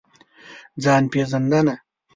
ځان 0.83 1.03
پېژندنه. 1.11 1.75